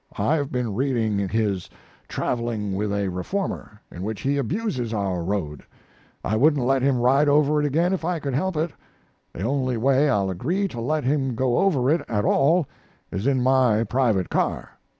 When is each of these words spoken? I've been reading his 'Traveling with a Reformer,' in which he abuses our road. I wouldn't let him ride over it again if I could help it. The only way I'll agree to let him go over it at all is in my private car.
I've 0.17 0.51
been 0.51 0.73
reading 0.73 1.29
his 1.29 1.69
'Traveling 2.07 2.73
with 2.73 2.91
a 2.91 3.07
Reformer,' 3.09 3.79
in 3.91 4.01
which 4.01 4.21
he 4.21 4.39
abuses 4.39 4.95
our 4.95 5.23
road. 5.23 5.61
I 6.25 6.35
wouldn't 6.35 6.65
let 6.65 6.81
him 6.81 6.97
ride 6.97 7.29
over 7.29 7.59
it 7.61 7.67
again 7.67 7.93
if 7.93 8.03
I 8.03 8.17
could 8.17 8.33
help 8.33 8.57
it. 8.57 8.71
The 9.31 9.43
only 9.43 9.77
way 9.77 10.09
I'll 10.09 10.31
agree 10.31 10.67
to 10.69 10.81
let 10.81 11.03
him 11.03 11.35
go 11.35 11.59
over 11.59 11.87
it 11.91 12.01
at 12.09 12.25
all 12.25 12.65
is 13.11 13.27
in 13.27 13.43
my 13.43 13.83
private 13.83 14.31
car. 14.31 14.71